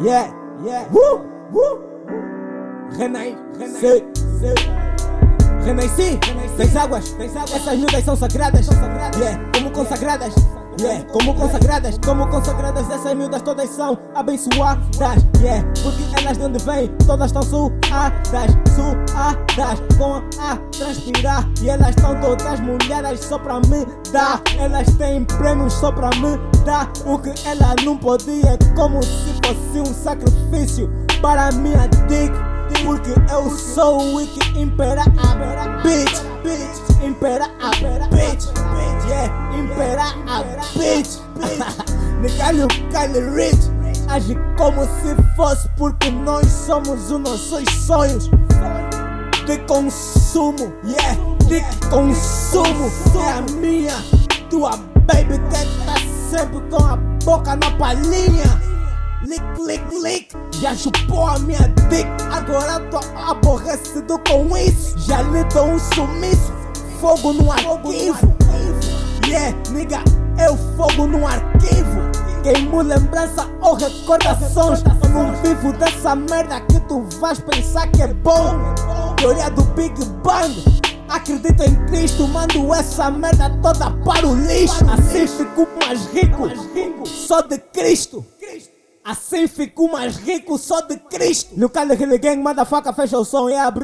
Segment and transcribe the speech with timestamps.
[0.00, 0.32] Yeah,
[0.64, 0.86] yeah.
[0.92, 1.80] Woo, woo.
[2.96, 4.04] Renai, renai.
[5.64, 6.18] Renasci,
[6.56, 8.66] tens águas, essas miúdas são sagradas,
[9.18, 10.32] yeah, como consagradas,
[10.80, 16.64] yeah, como consagradas, como consagradas, essas miúdas todas são abençoadas, yeah, porque elas de onde
[16.64, 23.60] vêm, todas estão suadas, suadas, com a transpirar, e elas estão todas molhadas só pra
[23.60, 29.02] me dar, elas têm prêmios só pra me dar, o que ela não podia, como
[29.02, 32.32] se fosse um sacrifício para minha dick.
[32.84, 37.70] Porque eu sou o que impera a bitch, bitch, impera a
[38.08, 40.42] bitch, bitch, yeah, impera a
[40.78, 41.18] bitch.
[42.20, 43.70] Negalho, Kylie Rich,
[44.08, 48.30] age como se fosse porque nós somos os nossos sonhos
[49.46, 52.90] de consumo, yeah, de consumo.
[53.16, 53.94] É a minha,
[54.50, 55.96] tua baby que tá
[56.30, 58.77] sempre com a boca na palhinha.
[59.26, 60.28] Lick, lick, lick,
[60.60, 62.06] já chupou a minha dick.
[62.30, 64.96] Agora tô aborrecido com isso.
[64.98, 66.52] Já lhe dou um sumiço.
[67.00, 68.36] Fogo no arquivo.
[69.26, 70.04] Yeah, nigga,
[70.40, 72.00] eu fogo no arquivo.
[72.44, 74.84] Queimo lembrança ou recordações.
[75.02, 78.54] Eu não vivo dessa merda que tu vais pensar que é bom.
[79.16, 80.78] Teoria do Big Bang.
[81.08, 84.84] Acredito em Cristo, mando essa merda toda para o lixo.
[84.88, 86.48] Assim fico mais rico,
[87.04, 88.24] só de Cristo.
[89.08, 91.54] Assim fico mais rico só de Cristo.
[91.56, 93.74] No Cali Gang, manda faca, fecha o som e yeah,